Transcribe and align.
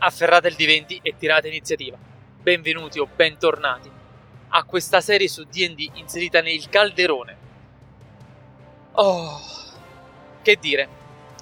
afferrate 0.00 0.48
il 0.48 0.56
D20 0.56 0.98
e 1.02 1.14
tirate 1.18 1.48
iniziativa. 1.48 1.96
Benvenuti 2.42 2.98
o 2.98 3.06
bentornati 3.06 3.90
a 4.48 4.64
questa 4.64 5.00
serie 5.00 5.28
su 5.28 5.44
DD 5.44 5.90
inserita 5.94 6.40
nel 6.40 6.68
calderone. 6.68 7.36
Oh, 8.92 9.40
che 10.42 10.56
dire, 10.56 10.88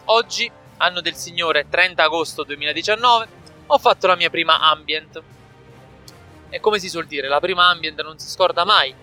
oggi, 0.06 0.50
anno 0.78 1.00
del 1.00 1.14
Signore 1.14 1.66
30 1.68 2.02
agosto 2.02 2.42
2019, 2.42 3.28
ho 3.66 3.78
fatto 3.78 4.06
la 4.06 4.16
mia 4.16 4.28
prima 4.28 4.60
ambient. 4.60 5.22
E 6.50 6.60
come 6.60 6.78
si 6.78 6.88
suol 6.88 7.06
dire, 7.06 7.28
la 7.28 7.40
prima 7.40 7.68
ambient 7.68 8.02
non 8.02 8.18
si 8.18 8.28
scorda 8.28 8.64
mai. 8.64 8.94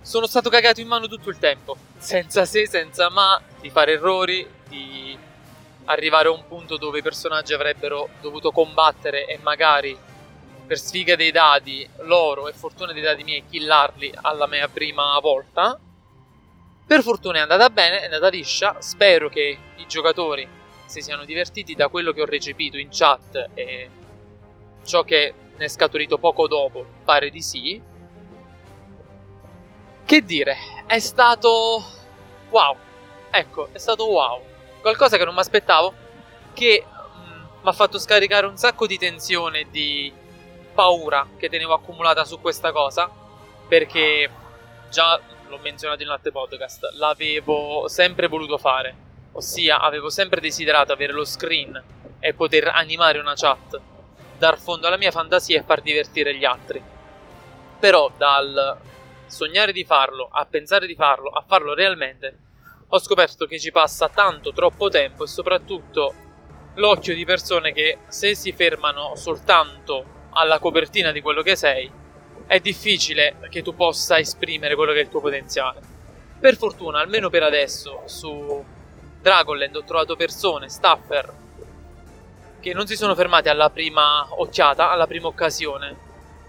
Sono 0.00 0.26
stato 0.26 0.50
cagato 0.50 0.80
in 0.80 0.88
mano 0.88 1.08
tutto 1.08 1.30
il 1.30 1.38
tempo, 1.38 1.76
senza 1.96 2.44
se, 2.44 2.66
senza 2.66 3.10
ma, 3.10 3.40
di 3.60 3.70
fare 3.70 3.92
errori, 3.92 4.46
di 4.68 5.18
arrivare 5.88 6.28
a 6.28 6.32
un 6.32 6.46
punto 6.46 6.76
dove 6.76 6.98
i 6.98 7.02
personaggi 7.02 7.54
avrebbero 7.54 8.08
dovuto 8.20 8.50
combattere 8.50 9.26
e 9.26 9.38
magari 9.42 9.96
per 10.66 10.78
sfiga 10.78 11.16
dei 11.16 11.30
dadi 11.30 11.88
loro 12.00 12.48
e 12.48 12.52
fortuna 12.52 12.92
dei 12.92 13.02
dadi 13.02 13.24
miei 13.24 13.44
killarli 13.48 14.12
alla 14.14 14.46
mia 14.46 14.68
prima 14.68 15.18
volta. 15.18 15.78
Per 16.86 17.02
fortuna 17.02 17.38
è 17.38 17.40
andata 17.40 17.70
bene, 17.70 18.00
è 18.00 18.04
andata 18.04 18.28
liscia. 18.28 18.76
Spero 18.80 19.28
che 19.28 19.58
i 19.76 19.86
giocatori 19.86 20.46
si 20.84 21.00
siano 21.00 21.24
divertiti 21.24 21.74
da 21.74 21.88
quello 21.88 22.12
che 22.12 22.22
ho 22.22 22.26
recepito 22.26 22.76
in 22.76 22.88
chat 22.90 23.50
e 23.54 23.90
ciò 24.84 25.02
che 25.04 25.34
ne 25.56 25.64
è 25.64 25.68
scaturito 25.68 26.18
poco 26.18 26.46
dopo, 26.46 26.84
pare 27.04 27.30
di 27.30 27.42
sì. 27.42 27.80
Che 30.04 30.22
dire, 30.22 30.56
è 30.86 30.98
stato 30.98 31.82
wow. 32.50 32.76
Ecco, 33.30 33.68
è 33.72 33.78
stato 33.78 34.06
wow 34.06 34.47
qualcosa 34.80 35.16
che 35.16 35.24
non 35.24 35.34
mi 35.34 35.40
aspettavo, 35.40 35.94
che 36.52 36.84
mm, 36.86 37.42
mi 37.62 37.68
ha 37.68 37.72
fatto 37.72 37.98
scaricare 37.98 38.46
un 38.46 38.56
sacco 38.56 38.86
di 38.86 38.98
tensione 38.98 39.60
e 39.60 39.66
di 39.70 40.12
paura 40.74 41.26
che 41.36 41.48
tenevo 41.48 41.74
accumulata 41.74 42.24
su 42.24 42.40
questa 42.40 42.72
cosa, 42.72 43.10
perché 43.68 44.30
già 44.90 45.20
l'ho 45.48 45.58
menzionato 45.58 46.02
in 46.02 46.08
altri 46.08 46.30
podcast, 46.30 46.90
l'avevo 46.94 47.88
sempre 47.88 48.28
voluto 48.28 48.58
fare, 48.58 48.94
ossia 49.32 49.80
avevo 49.80 50.10
sempre 50.10 50.40
desiderato 50.40 50.92
avere 50.92 51.12
lo 51.12 51.24
screen 51.24 51.82
e 52.20 52.34
poter 52.34 52.68
animare 52.68 53.18
una 53.18 53.34
chat, 53.34 53.80
dar 54.38 54.58
fondo 54.58 54.86
alla 54.86 54.96
mia 54.96 55.10
fantasia 55.10 55.58
e 55.58 55.64
far 55.64 55.80
divertire 55.80 56.34
gli 56.36 56.44
altri. 56.44 56.82
Però 57.78 58.10
dal 58.16 58.78
sognare 59.26 59.72
di 59.72 59.84
farlo, 59.84 60.28
a 60.30 60.44
pensare 60.46 60.86
di 60.86 60.94
farlo, 60.94 61.30
a 61.30 61.44
farlo 61.46 61.74
realmente, 61.74 62.38
ho 62.90 62.98
scoperto 62.98 63.44
che 63.44 63.58
ci 63.58 63.70
passa 63.70 64.08
tanto 64.08 64.52
troppo 64.52 64.88
tempo 64.88 65.24
e 65.24 65.26
soprattutto 65.26 66.14
l'occhio 66.74 67.14
di 67.14 67.24
persone 67.24 67.72
che 67.72 67.98
se 68.08 68.34
si 68.34 68.52
fermano 68.52 69.14
soltanto 69.14 70.28
alla 70.30 70.58
copertina 70.58 71.12
di 71.12 71.20
quello 71.20 71.42
che 71.42 71.54
sei 71.54 71.90
è 72.46 72.60
difficile 72.60 73.36
che 73.50 73.60
tu 73.62 73.74
possa 73.74 74.18
esprimere 74.18 74.74
quello 74.74 74.92
che 74.92 75.00
è 75.00 75.02
il 75.02 75.10
tuo 75.10 75.20
potenziale. 75.20 75.80
Per 76.40 76.56
fortuna, 76.56 77.00
almeno 77.00 77.28
per 77.28 77.42
adesso, 77.42 78.02
su 78.06 78.64
Dragonland 79.20 79.76
ho 79.76 79.84
trovato 79.84 80.16
persone, 80.16 80.70
staffer, 80.70 81.34
che 82.60 82.72
non 82.72 82.86
si 82.86 82.96
sono 82.96 83.14
fermati 83.14 83.50
alla 83.50 83.68
prima 83.68 84.26
occhiata, 84.30 84.90
alla 84.90 85.06
prima 85.06 85.26
occasione, 85.26 85.96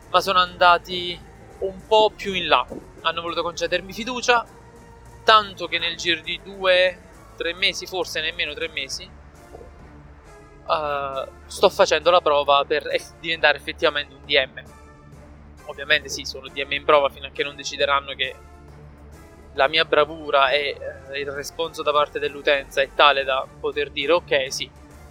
ma 0.09 0.21
sono 0.21 0.39
andati 0.39 1.19
un 1.59 1.85
po' 1.85 2.13
più 2.15 2.33
in 2.33 2.47
là. 2.47 2.65
Hanno 3.01 3.21
voluto 3.21 3.41
concedermi 3.41 3.91
fiducia 3.91 4.45
tanto 5.29 5.67
che 5.67 5.77
nel 5.77 5.95
giro 5.95 6.21
di 6.21 6.39
due, 6.43 6.97
tre 7.37 7.53
mesi, 7.53 7.85
forse 7.85 8.19
nemmeno 8.19 8.51
tre 8.55 8.67
mesi, 8.67 9.07
uh, 10.65 11.29
sto 11.45 11.69
facendo 11.69 12.09
la 12.09 12.19
prova 12.19 12.65
per 12.65 12.87
eff- 12.87 13.13
diventare 13.19 13.59
effettivamente 13.59 14.15
un 14.15 14.25
DM. 14.25 14.63
Ovviamente 15.65 16.09
sì, 16.09 16.25
sono 16.25 16.47
DM 16.47 16.71
in 16.71 16.83
prova 16.83 17.09
fino 17.09 17.27
a 17.27 17.29
che 17.29 17.43
non 17.43 17.55
decideranno 17.55 18.15
che 18.15 18.35
la 19.53 19.67
mia 19.67 19.85
bravura 19.85 20.49
e 20.49 20.75
uh, 20.79 21.13
il 21.13 21.29
responso 21.29 21.83
da 21.83 21.91
parte 21.91 22.17
dell'utenza 22.17 22.81
è 22.81 22.89
tale 22.95 23.23
da 23.23 23.45
poter 23.59 23.91
dire 23.91 24.13
ok 24.13 24.51
sì, 24.51 24.67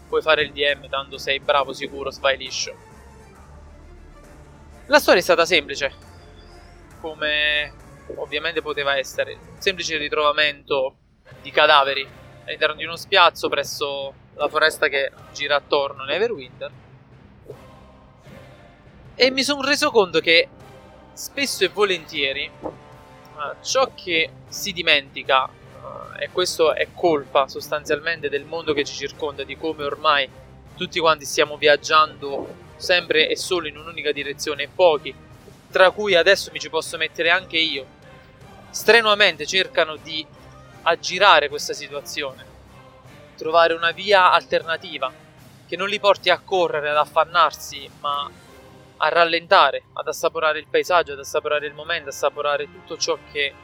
puoi 0.09 0.21
fare 0.21 0.43
il 0.43 0.51
DM, 0.51 0.89
tanto 0.89 1.17
sei 1.17 1.39
bravo, 1.39 1.73
sicuro, 1.73 2.11
vai 2.19 2.37
liscio. 2.37 2.75
La 4.87 4.99
storia 4.99 5.21
è 5.21 5.23
stata 5.23 5.45
semplice, 5.45 5.93
come 7.01 7.87
ovviamente 8.17 8.63
poteva 8.63 8.97
essere 8.97 9.35
un 9.35 9.61
semplice 9.61 9.97
ritrovamento 9.97 10.97
di 11.43 11.51
cadaveri 11.51 12.07
all'interno 12.45 12.75
di 12.75 12.85
uno 12.85 12.97
spiazzo 12.97 13.49
presso 13.49 14.15
la 14.35 14.49
foresta 14.49 14.89
che 14.89 15.11
gira 15.33 15.57
attorno 15.57 16.05
Neverwinter. 16.05 16.71
E 19.15 19.31
mi 19.31 19.43
sono 19.43 19.63
reso 19.63 19.91
conto 19.91 20.21
che 20.21 20.49
spesso 21.13 21.65
e 21.65 21.69
volentieri 21.69 22.49
uh, 22.63 23.63
ciò 23.63 23.91
che 23.95 24.31
si 24.49 24.73
dimentica, 24.73 25.45
uh, 25.45 26.17
e 26.19 26.31
questo 26.31 26.73
è 26.73 26.87
colpa 26.95 27.49
sostanzialmente 27.49 28.29
del 28.29 28.45
mondo 28.45 28.73
che 28.73 28.85
ci 28.85 28.95
circonda, 28.95 29.43
di 29.43 29.57
come 29.57 29.83
ormai 29.83 30.31
tutti 30.77 31.01
quanti 31.01 31.25
stiamo 31.25 31.57
viaggiando 31.57 32.67
sempre 32.77 33.29
e 33.29 33.37
solo 33.37 33.67
in 33.67 33.77
un'unica 33.77 34.13
direzione, 34.13 34.69
pochi, 34.73 35.13
tra 35.71 35.91
cui 35.91 36.15
adesso 36.15 36.51
mi 36.53 36.61
ci 36.61 36.71
posso 36.71 36.97
mettere 36.97 37.31
anche 37.31 37.59
io, 37.59 37.85
strenuamente 38.71 39.47
cercano 39.47 39.97
di 39.97 40.27
aggirare 40.83 41.49
questa 41.49 41.73
situazione, 41.73 42.45
trovare 43.37 43.75
una 43.75 43.91
via 43.91 44.33
alternativa 44.33 45.13
che 45.67 45.77
non 45.77 45.89
li 45.89 46.01
porti 46.01 46.31
a 46.31 46.41
correre, 46.41 46.91
ad 46.91 46.97
affannarsi, 46.97 47.89
ma 48.01 48.31
a 49.01 49.09
rallentare, 49.09 49.85
ad 49.93 50.09
assaporare 50.09 50.59
il 50.59 50.67
paesaggio, 50.69 51.13
ad 51.13 51.19
assaporare 51.19 51.67
il 51.67 51.75
momento, 51.75 52.09
ad 52.09 52.15
assaporare 52.15 52.65
tutto 52.65 52.97
ciò 52.97 53.19
che 53.31 53.55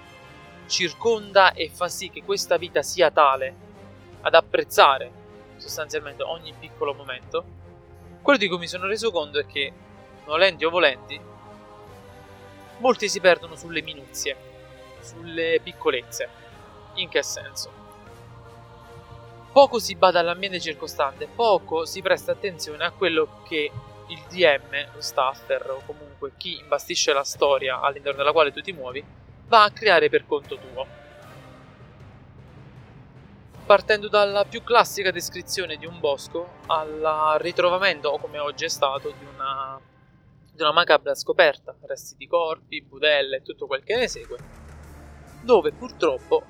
circonda 0.67 1.53
e 1.53 1.71
fa 1.73 1.89
sì 1.89 2.11
che 2.11 2.23
questa 2.23 2.57
vita 2.57 2.83
sia 2.83 3.11
tale, 3.11 3.55
ad 4.21 4.35
apprezzare 4.35 5.23
sostanzialmente 5.57 6.23
ogni 6.23 6.55
piccolo 6.59 6.95
momento. 6.95 7.45
Quello 8.23 8.39
di 8.39 8.49
cui 8.49 8.59
mi 8.59 8.69
sono 8.69 8.87
reso 8.87 9.11
conto 9.11 9.39
è 9.39 9.47
che, 9.47 9.73
nolenti 10.27 10.65
o 10.65 10.71
volenti, 10.71 11.21
molti 12.79 13.09
si 13.09 13.21
perdono 13.21 13.57
sulle 13.57 13.83
minuzie 13.83 14.53
sulle 15.05 15.61
piccolezze. 15.63 16.29
In 16.95 17.09
che 17.09 17.23
senso? 17.23 17.83
Poco 19.53 19.79
si 19.79 19.95
bada 19.95 20.19
all'ambiente 20.19 20.59
circostante, 20.59 21.29
poco 21.29 21.85
si 21.85 22.03
presta 22.03 22.33
attenzione 22.33 22.83
a 22.85 22.91
quello 22.91 23.43
che 23.47 23.71
il 24.09 24.21
DM, 24.29 24.93
lo 24.93 25.01
staffer 25.01 25.71
o 25.71 25.83
comunque 25.87 26.33
chi 26.37 26.59
imbastisce 26.59 27.13
la 27.13 27.23
storia 27.23 27.81
all'interno 27.81 28.19
della 28.19 28.33
quale 28.33 28.53
tu 28.53 28.61
ti 28.61 28.73
muovi 28.73 29.05
va 29.47 29.65
a 29.65 29.71
creare 29.71 30.09
per 30.09 30.27
conto 30.27 30.57
tuo. 30.57 30.87
Partendo 33.65 34.09
dalla 34.09 34.45
più 34.45 34.63
classica 34.63 35.11
descrizione 35.11 35.77
di 35.77 35.87
un 35.87 35.99
bosco 36.01 36.59
al 36.67 37.37
ritrovamento, 37.39 38.09
o 38.09 38.19
come 38.19 38.39
oggi 38.39 38.65
è 38.65 38.69
stato, 38.69 39.11
di 39.11 39.25
una, 39.35 39.81
di 40.53 40.61
una 40.61 40.73
macabra 40.73 41.15
scoperta, 41.15 41.75
resti 41.83 42.17
di 42.17 42.27
corpi, 42.27 42.83
budelle 42.83 43.37
e 43.37 43.43
tutto 43.43 43.67
quel 43.67 43.83
che 43.83 43.97
ne 43.97 44.09
segue, 44.09 44.64
dove 45.45 45.73
purtroppo 45.73 46.43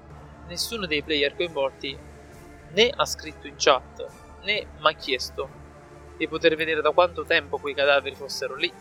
nessuno 0.47 0.87
dei 0.87 1.03
player 1.03 1.35
coinvolti 1.35 1.99
né 2.71 2.93
ha 2.95 3.05
scritto 3.05 3.47
in 3.47 3.55
chat 3.57 4.07
né 4.43 4.67
mi 4.79 4.89
ha 4.89 4.93
chiesto 4.93 5.63
di 6.17 6.29
poter 6.29 6.55
vedere 6.55 6.81
da 6.81 6.93
quanto 6.93 7.25
tempo 7.25 7.59
quei 7.59 7.75
cadaveri 7.75 8.15
fossero 8.15 8.55
lì, 8.55 8.73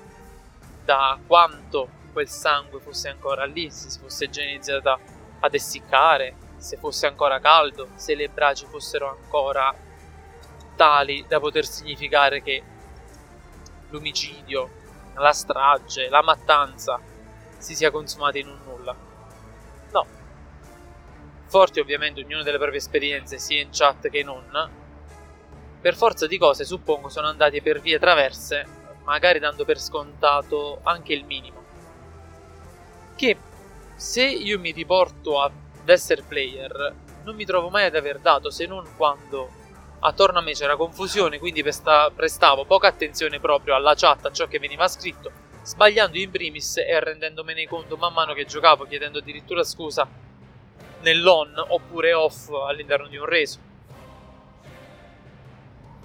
da 0.85 1.17
quanto 1.25 2.01
quel 2.11 2.29
sangue 2.29 2.79
fosse 2.79 3.09
ancora 3.09 3.45
lì, 3.45 3.71
se 3.71 3.89
si 3.89 3.99
fosse 3.99 4.29
già 4.29 4.43
iniziata 4.43 4.99
ad 5.39 5.53
essiccare, 5.53 6.35
se 6.57 6.77
fosse 6.77 7.07
ancora 7.07 7.39
caldo, 7.39 7.89
se 7.95 8.13
le 8.15 8.29
braccia 8.29 8.67
fossero 8.67 9.09
ancora 9.09 9.73
tali 10.75 11.25
da 11.27 11.39
poter 11.39 11.65
significare 11.65 12.41
che 12.41 12.63
l'omicidio, 13.89 14.69
la 15.15 15.31
strage, 15.31 16.09
la 16.09 16.21
mattanza 16.21 16.99
si 17.57 17.75
sia 17.75 17.91
consumata 17.91 18.37
in 18.37 18.47
un 18.47 18.59
nulla 18.63 19.11
forti 21.53 21.79
ovviamente 21.79 22.23
ognuno 22.23 22.41
delle 22.41 22.57
proprie 22.57 22.79
esperienze 22.79 23.37
sia 23.37 23.61
in 23.61 23.69
chat 23.71 24.09
che 24.09 24.23
non, 24.23 24.43
per 25.79 25.95
forza 25.95 26.25
di 26.25 26.39
cose 26.39 26.65
suppongo 26.65 27.09
sono 27.09 27.27
andati 27.27 27.61
per 27.61 27.79
vie 27.79 27.99
traverse, 27.99 28.65
magari 29.03 29.37
dando 29.37 29.63
per 29.63 29.79
scontato 29.79 30.79
anche 30.81 31.13
il 31.13 31.23
minimo. 31.25 31.63
Che 33.15 33.37
se 33.95 34.23
io 34.23 34.57
mi 34.57 34.71
riporto 34.71 35.39
ad 35.41 35.51
essere 35.85 36.23
player, 36.27 36.95
non 37.23 37.35
mi 37.35 37.45
trovo 37.45 37.69
mai 37.69 37.85
ad 37.85 37.95
aver 37.95 38.17
dato 38.17 38.49
se 38.49 38.65
non 38.65 38.89
quando 38.97 39.47
attorno 39.99 40.39
a 40.39 40.41
me 40.41 40.53
c'era 40.53 40.75
confusione, 40.75 41.37
quindi 41.37 41.61
prestavo 41.61 42.65
poca 42.65 42.87
attenzione 42.87 43.39
proprio 43.39 43.75
alla 43.75 43.93
chat, 43.93 44.25
a 44.25 44.31
ciò 44.31 44.47
che 44.47 44.57
veniva 44.57 44.87
scritto, 44.87 45.31
sbagliando 45.61 46.17
in 46.17 46.31
primis 46.31 46.77
e 46.77 46.99
rendendomene 46.99 47.67
conto 47.67 47.95
man 47.95 48.11
mano 48.11 48.33
che 48.33 48.45
giocavo, 48.45 48.85
chiedendo 48.85 49.19
addirittura 49.19 49.63
scusa 49.63 50.31
nell'on 51.03 51.53
oppure 51.67 52.13
off 52.13 52.49
all'interno 52.49 53.07
di 53.07 53.17
un 53.17 53.25
reso. 53.25 53.59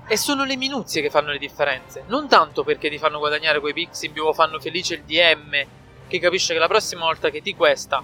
E 0.06 0.16
sono 0.16 0.44
le 0.44 0.56
minuzie 0.56 1.02
che 1.02 1.10
fanno 1.10 1.30
le 1.30 1.38
differenze, 1.38 2.04
non 2.06 2.28
tanto 2.28 2.64
perché 2.64 2.88
ti 2.88 2.98
fanno 2.98 3.18
guadagnare 3.18 3.60
quei 3.60 3.74
pix 3.74 4.02
in 4.02 4.12
più 4.12 4.24
o 4.24 4.32
fanno 4.32 4.58
felice 4.58 4.94
il 4.94 5.02
DM 5.02 5.66
che 6.06 6.18
capisce 6.18 6.54
che 6.54 6.58
la 6.58 6.68
prossima 6.68 7.04
volta 7.04 7.28
che 7.28 7.42
ti 7.42 7.54
questa 7.54 8.02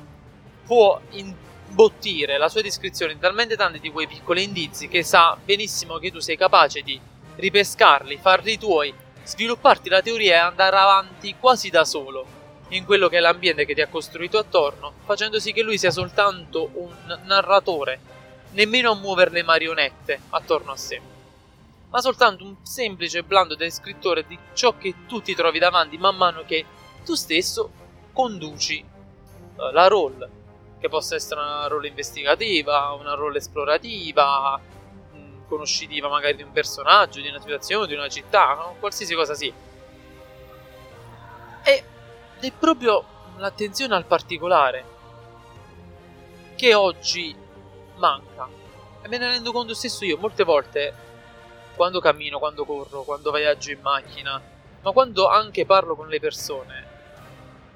può 0.67 1.01
imbottire 1.13 2.37
la 2.37 2.51
sua 2.51 2.61
descrizione 2.61 3.13
in 3.13 3.19
talmente 3.19 3.57
tanti 3.57 3.81
di 3.81 3.91
quei 3.91 4.07
piccoli 4.07 4.43
indizi 4.43 4.89
che 4.89 5.03
sa 5.03 5.37
benissimo 5.43 5.97
che 5.97 6.11
tu 6.11 6.21
sei 6.21 6.37
capace 6.37 6.83
di 6.83 7.01
ripescarli, 7.37 8.19
farli 8.19 8.59
tuoi, 8.59 8.93
svilupparti 9.23 9.89
la 9.89 10.03
teoria 10.03 10.35
e 10.35 10.39
andare 10.39 10.77
avanti 10.77 11.35
quasi 11.41 11.71
da 11.71 11.87
solo 11.87 12.34
in 12.69 12.85
quello 12.85 13.09
che 13.09 13.19
è 13.19 13.21
l'ambiente 13.21 13.65
che 13.65 13.75
ti 13.75 13.81
ha 13.81 13.89
costruito 13.89 14.39
attorno, 14.39 14.93
facendo 15.05 15.39
sì 15.39 15.53
che 15.53 15.63
lui 15.63 15.79
sia 15.79 15.91
soltanto 15.91 16.71
un 16.75 17.21
narratore, 17.25 18.01
nemmeno 18.53 18.93
a 18.93 18.95
muovere 18.95 19.31
le 19.31 19.43
marionette 19.43 20.21
attorno 20.31 20.73
a 20.73 20.77
sé, 20.77 21.01
ma 21.91 22.01
soltanto 22.01 22.45
un 22.45 22.57
semplice 22.63 23.23
blando 23.23 23.55
descrittore 23.55 24.27
di 24.27 24.39
ciò 24.55 24.77
che 24.77 24.95
tu 25.07 25.21
ti 25.21 25.35
trovi 25.35 25.59
davanti 25.59 25.97
man 25.99 26.17
mano 26.17 26.43
che 26.45 26.65
tu 27.05 27.15
stesso 27.15 27.71
conduci 28.13 28.85
uh, 29.57 29.71
la 29.73 29.87
role, 29.87 30.31
che 30.81 30.89
possa 30.89 31.15
essere 31.15 31.41
una 31.41 31.67
role 31.67 31.89
investigativa, 31.89 32.93
una 32.93 33.15
role 33.15 33.39
esplorativa, 33.39 34.61
conoscitiva 35.47 36.09
magari 36.09 36.37
di 36.37 36.43
un 36.43 36.53
personaggio, 36.53 37.21
di 37.21 37.29
una 37.29 37.41
situazione, 37.41 37.87
di 37.87 37.95
una 37.95 38.09
città, 38.09 38.55
no? 38.55 38.77
qualsiasi 38.81 39.15
cosa 39.15 39.35
sia. 39.35 39.53
E 41.63 41.85
è 42.47 42.53
proprio 42.53 43.05
l'attenzione 43.37 43.95
al 43.95 44.05
particolare 44.05 44.85
che 46.55 46.75
oggi 46.75 47.35
manca. 47.97 48.49
E 49.03 49.09
me 49.09 49.19
ne 49.19 49.27
rendo 49.27 49.53
conto 49.53 49.75
stesso 49.75 50.05
io 50.05 50.17
molte 50.19 50.45
volte 50.45 50.95
quando 51.75 52.01
cammino, 52.01 52.39
quando 52.39 52.65
corro, 52.65 53.03
quando 53.03 53.33
viaggio 53.33 53.71
in 53.73 53.81
macchina, 53.81 54.41
ma 54.81 54.93
quando 54.93 55.29
anche 55.29 55.67
parlo 55.67 55.97
con 55.97 56.09
le 56.09 56.21
persone, 56.21 56.93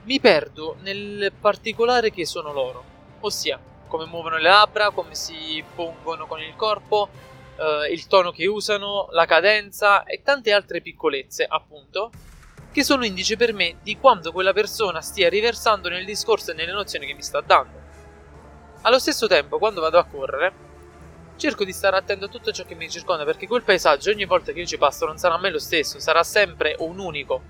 mi 0.05 0.21
perdo 0.21 0.77
nel 0.81 1.33
particolare 1.39 2.11
che 2.11 2.25
sono 2.25 2.53
loro, 2.53 2.85
ossia 3.21 3.61
come 3.89 4.05
muovono 4.05 4.37
le 4.37 4.49
labbra, 4.49 4.91
come 4.91 5.15
si 5.15 5.63
pongono 5.75 6.27
con 6.27 6.41
il 6.41 6.55
corpo, 6.55 7.09
eh, 7.57 7.93
il 7.93 8.07
tono 8.07 8.31
che 8.31 8.47
usano, 8.47 9.09
la 9.11 9.27
cadenza 9.27 10.05
e 10.05 10.23
tante 10.23 10.53
altre 10.53 10.81
piccolezze, 10.81 11.45
appunto, 11.49 12.11
che 12.79 12.85
sono 12.85 13.05
indice 13.05 13.35
per 13.35 13.53
me 13.53 13.79
di 13.83 13.99
quanto 13.99 14.31
quella 14.31 14.53
persona 14.53 15.01
stia 15.01 15.29
riversando 15.29 15.89
nel 15.89 16.05
discorso 16.05 16.53
e 16.53 16.55
nelle 16.55 16.71
nozioni 16.71 17.07
che 17.07 17.15
mi 17.15 17.23
sta 17.23 17.41
dando. 17.41 17.77
Allo 18.83 19.01
stesso 19.01 19.27
tempo, 19.27 19.59
quando 19.59 19.81
vado 19.81 19.99
a 19.99 20.05
correre, 20.05 20.53
cerco 21.35 21.65
di 21.65 21.73
stare 21.73 21.97
attento 21.97 22.27
a 22.27 22.29
tutto 22.29 22.53
ciò 22.53 22.63
che 22.65 22.77
mi 22.77 22.89
circonda 22.89 23.25
perché 23.25 23.49
quel 23.49 23.65
paesaggio 23.65 24.11
ogni 24.11 24.27
volta 24.27 24.53
che 24.53 24.61
io 24.61 24.67
ci 24.67 24.79
passo 24.79 25.07
non 25.07 25.19
sarà 25.19 25.37
mai 25.39 25.51
lo 25.51 25.59
stesso, 25.59 25.99
sarà 25.99 26.23
sempre 26.23 26.77
un 26.79 27.01
unico. 27.01 27.43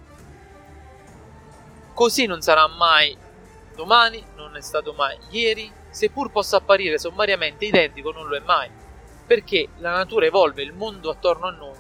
Così 1.93 2.25
non 2.25 2.41
sarà 2.41 2.67
mai 2.67 3.15
domani, 3.77 4.25
non 4.35 4.57
è 4.57 4.63
stato 4.63 4.95
mai 4.95 5.19
ieri, 5.29 5.71
seppur 5.91 6.31
possa 6.31 6.57
apparire 6.57 6.97
sommariamente 6.97 7.67
identico, 7.67 8.13
non 8.13 8.29
lo 8.29 8.35
è 8.35 8.41
mai. 8.41 8.71
Perché 9.27 9.69
la 9.77 9.91
natura 9.91 10.25
evolve, 10.25 10.63
il 10.63 10.73
mondo 10.73 11.11
attorno 11.11 11.49
a 11.49 11.51
noi 11.51 11.77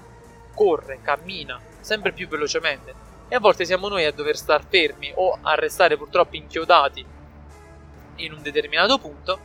corre, 0.54 1.00
cammina 1.00 1.58
sempre 1.80 2.12
più 2.12 2.28
velocemente 2.28 3.07
e 3.28 3.34
a 3.34 3.40
volte 3.40 3.64
siamo 3.64 3.88
noi 3.88 4.04
a 4.04 4.12
dover 4.12 4.36
star 4.36 4.64
fermi 4.66 5.12
o 5.14 5.38
a 5.42 5.54
restare 5.54 5.96
purtroppo 5.96 6.36
inchiodati 6.36 7.04
in 8.16 8.32
un 8.32 8.42
determinato 8.42 8.98
punto 8.98 9.38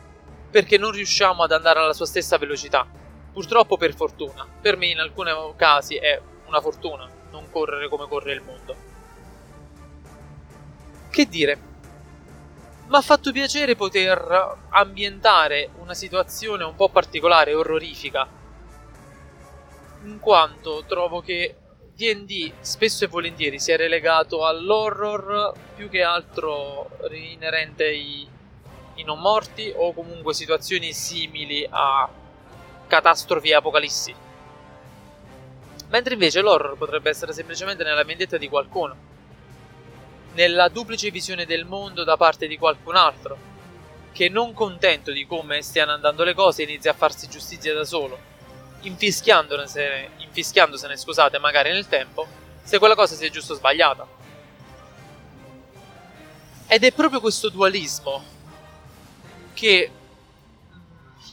perché 0.50 0.78
non 0.78 0.90
riusciamo 0.90 1.42
ad 1.42 1.52
andare 1.52 1.80
alla 1.80 1.92
sua 1.92 2.06
stessa 2.06 2.38
velocità. 2.38 2.86
Purtroppo 3.32 3.76
per 3.76 3.94
fortuna, 3.94 4.46
per 4.60 4.76
me 4.76 4.86
in 4.86 5.00
alcuni 5.00 5.30
casi 5.56 5.96
è 5.96 6.20
una 6.46 6.60
fortuna 6.60 7.08
non 7.30 7.50
correre 7.50 7.88
come 7.88 8.06
corre 8.06 8.32
il 8.32 8.42
mondo. 8.42 8.76
Che 11.10 11.26
dire? 11.26 11.72
Mi 12.86 12.96
ha 12.96 13.00
fatto 13.00 13.32
piacere 13.32 13.74
poter 13.74 14.58
ambientare 14.68 15.70
una 15.78 15.94
situazione 15.94 16.64
un 16.64 16.76
po' 16.76 16.90
particolare, 16.90 17.54
orrorifica, 17.54 18.28
in 20.04 20.20
quanto 20.20 20.84
trovo 20.86 21.20
che 21.20 21.56
DD 21.96 22.52
spesso 22.60 23.04
e 23.04 23.06
volentieri 23.06 23.60
si 23.60 23.70
è 23.70 23.76
relegato 23.76 24.44
all'horror 24.44 25.52
più 25.76 25.88
che 25.88 26.02
altro 26.02 26.90
inerente 27.10 27.84
ai, 27.84 28.26
ai 28.96 29.04
non 29.04 29.20
morti 29.20 29.72
o 29.74 29.92
comunque 29.92 30.34
situazioni 30.34 30.92
simili 30.92 31.64
a 31.70 32.08
catastrofi 32.88 33.50
e 33.50 33.54
apocalissi. 33.54 34.14
Mentre 35.88 36.14
invece 36.14 36.40
l'horror 36.40 36.76
potrebbe 36.76 37.10
essere 37.10 37.32
semplicemente 37.32 37.84
nella 37.84 38.02
vendetta 38.02 38.38
di 38.38 38.48
qualcuno, 38.48 38.96
nella 40.32 40.68
duplice 40.68 41.12
visione 41.12 41.46
del 41.46 41.64
mondo 41.64 42.02
da 42.02 42.16
parte 42.16 42.48
di 42.48 42.58
qualcun 42.58 42.96
altro, 42.96 43.52
che 44.10 44.28
non 44.28 44.52
contento 44.52 45.12
di 45.12 45.26
come 45.26 45.62
stiano 45.62 45.92
andando 45.92 46.24
le 46.24 46.34
cose 46.34 46.64
inizia 46.64 46.90
a 46.90 46.94
farsi 46.94 47.28
giustizia 47.28 47.72
da 47.72 47.84
solo 47.84 48.32
infischiandosene, 48.84 50.10
infischiandosene 50.34 50.96
scusate, 50.96 51.38
magari 51.38 51.70
nel 51.70 51.86
tempo, 51.86 52.26
se 52.64 52.78
quella 52.78 52.96
cosa 52.96 53.14
sia 53.14 53.30
giusto 53.30 53.52
o 53.52 53.56
sbagliata. 53.56 54.06
Ed 56.66 56.82
è 56.82 56.92
proprio 56.92 57.20
questo 57.20 57.48
dualismo 57.48 58.22
che 59.52 59.90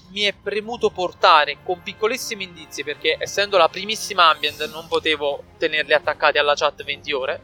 mi 0.10 0.22
è 0.22 0.34
premuto 0.34 0.92
portare 0.92 1.58
con 1.64 1.82
piccolissimi 1.82 2.44
indizi 2.44 2.84
perché 2.84 3.16
essendo 3.18 3.58
la 3.58 3.70
primissima 3.70 4.30
ambient 4.30 4.70
non 4.70 4.88
potevo 4.88 5.44
tenerli 5.58 5.94
attaccati 5.94 6.38
alla 6.38 6.54
chat 6.54 6.84
20 6.84 7.14
ore, 7.14 7.42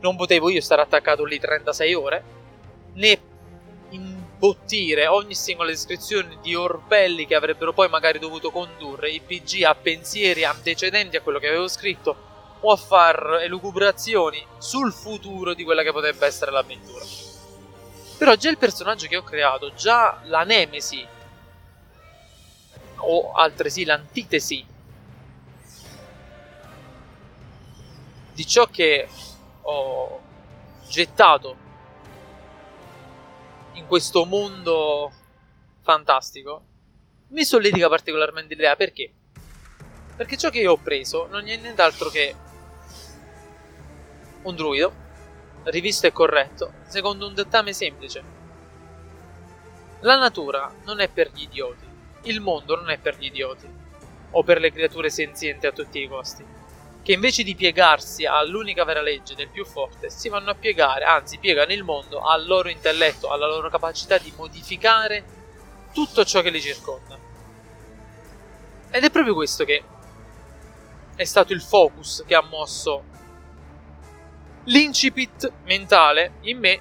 non 0.00 0.16
potevo 0.16 0.48
io 0.48 0.60
stare 0.60 0.82
attaccato 0.82 1.24
lì 1.24 1.38
36 1.38 1.94
ore, 1.94 2.24
né 2.94 3.20
imbottire 4.46 5.08
ogni 5.08 5.34
singola 5.34 5.70
descrizione 5.70 6.38
di 6.40 6.54
orbelli 6.54 7.26
che 7.26 7.34
avrebbero 7.34 7.72
poi 7.72 7.88
magari 7.88 8.20
dovuto 8.20 8.50
condurre 8.52 9.10
i 9.10 9.20
PG 9.20 9.64
a 9.64 9.74
pensieri 9.74 10.44
antecedenti 10.44 11.16
a 11.16 11.20
quello 11.20 11.40
che 11.40 11.48
avevo 11.48 11.66
scritto 11.66 12.24
o 12.60 12.70
a 12.70 12.76
far 12.76 13.40
elucubrazioni 13.42 14.44
sul 14.58 14.92
futuro 14.92 15.52
di 15.52 15.64
quella 15.64 15.82
che 15.82 15.92
potrebbe 15.92 16.26
essere 16.26 16.52
l'avventura. 16.52 17.04
Però 18.18 18.34
già 18.36 18.48
il 18.48 18.56
personaggio 18.56 19.08
che 19.08 19.16
ho 19.16 19.22
creato, 19.22 19.74
già 19.74 20.20
la 20.24 20.44
Nemesi, 20.44 21.06
o 22.98 23.32
altresì 23.32 23.84
l'antitesi 23.84 24.64
di 28.32 28.46
ciò 28.46 28.66
che 28.66 29.06
ho 29.62 30.20
gettato 30.88 31.64
in 33.76 33.86
questo 33.86 34.24
mondo 34.24 35.12
fantastico, 35.82 36.64
mi 37.28 37.44
solletica 37.44 37.88
particolarmente 37.88 38.54
l'idea 38.54 38.76
perché? 38.76 39.12
Perché 40.16 40.36
ciò 40.36 40.50
che 40.50 40.60
io 40.60 40.72
ho 40.72 40.78
preso 40.78 41.26
non 41.26 41.46
è 41.46 41.56
nient'altro 41.56 42.08
che 42.08 42.34
un 44.42 44.54
druido, 44.54 44.92
rivisto 45.64 46.06
e 46.06 46.12
corretto, 46.12 46.72
secondo 46.86 47.26
un 47.26 47.34
dettame 47.34 47.72
semplice. 47.72 48.34
La 50.00 50.16
natura 50.18 50.72
non 50.84 51.00
è 51.00 51.08
per 51.08 51.30
gli 51.32 51.42
idioti, 51.42 51.86
il 52.22 52.40
mondo 52.40 52.76
non 52.76 52.90
è 52.90 52.98
per 52.98 53.18
gli 53.18 53.26
idioti, 53.26 53.68
o 54.30 54.42
per 54.42 54.58
le 54.58 54.72
creature 54.72 55.10
senzienti 55.10 55.66
a 55.66 55.72
tutti 55.72 56.00
i 56.00 56.08
costi 56.08 56.55
che 57.06 57.12
invece 57.12 57.44
di 57.44 57.54
piegarsi 57.54 58.26
all'unica 58.26 58.82
vera 58.82 59.00
legge 59.00 59.36
del 59.36 59.48
più 59.48 59.64
forte, 59.64 60.10
si 60.10 60.28
vanno 60.28 60.50
a 60.50 60.56
piegare, 60.56 61.04
anzi 61.04 61.38
piegano 61.38 61.72
il 61.72 61.84
mondo 61.84 62.18
al 62.18 62.44
loro 62.44 62.68
intelletto, 62.68 63.28
alla 63.28 63.46
loro 63.46 63.70
capacità 63.70 64.18
di 64.18 64.32
modificare 64.36 65.24
tutto 65.94 66.24
ciò 66.24 66.42
che 66.42 66.50
li 66.50 66.60
circonda. 66.60 67.16
Ed 68.90 69.04
è 69.04 69.10
proprio 69.10 69.34
questo 69.34 69.64
che 69.64 69.84
è 71.14 71.22
stato 71.22 71.52
il 71.52 71.62
focus 71.62 72.24
che 72.26 72.34
ha 72.34 72.42
mosso 72.42 73.04
l'incipit 74.64 75.52
mentale 75.62 76.38
in 76.40 76.58
me 76.58 76.80